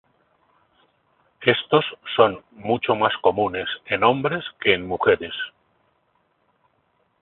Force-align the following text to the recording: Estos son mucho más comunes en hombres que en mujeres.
Estos 1.43 1.85
son 2.15 2.43
mucho 2.53 2.95
más 2.95 3.13
comunes 3.21 3.69
en 3.85 4.03
hombres 4.03 4.43
que 4.59 4.73
en 4.73 4.87
mujeres. 4.87 5.35